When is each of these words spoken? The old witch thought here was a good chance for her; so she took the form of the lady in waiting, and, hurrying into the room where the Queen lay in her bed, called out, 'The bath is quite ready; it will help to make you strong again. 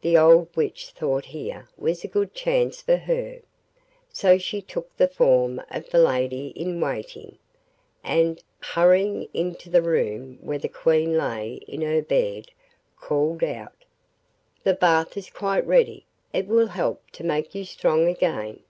The 0.00 0.16
old 0.16 0.54
witch 0.56 0.90
thought 0.90 1.24
here 1.24 1.68
was 1.76 2.04
a 2.04 2.06
good 2.06 2.32
chance 2.32 2.80
for 2.80 2.96
her; 2.98 3.40
so 4.12 4.38
she 4.38 4.62
took 4.62 4.96
the 4.96 5.08
form 5.08 5.60
of 5.72 5.90
the 5.90 5.98
lady 5.98 6.52
in 6.54 6.80
waiting, 6.80 7.36
and, 8.04 8.40
hurrying 8.60 9.26
into 9.34 9.68
the 9.68 9.82
room 9.82 10.38
where 10.40 10.58
the 10.60 10.68
Queen 10.68 11.18
lay 11.18 11.54
in 11.66 11.82
her 11.82 12.00
bed, 12.00 12.52
called 13.00 13.42
out, 13.42 13.84
'The 14.62 14.74
bath 14.74 15.16
is 15.16 15.30
quite 15.30 15.66
ready; 15.66 16.06
it 16.32 16.46
will 16.46 16.68
help 16.68 17.02
to 17.10 17.24
make 17.24 17.52
you 17.52 17.64
strong 17.64 18.06
again. 18.06 18.60